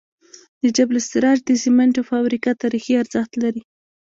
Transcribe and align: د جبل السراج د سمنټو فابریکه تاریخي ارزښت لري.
د 0.61 0.63
جبل 0.77 0.95
السراج 1.01 1.37
د 1.45 1.51
سمنټو 1.63 2.01
فابریکه 2.11 2.51
تاریخي 2.61 2.93
ارزښت 3.01 3.31
لري. 3.43 3.61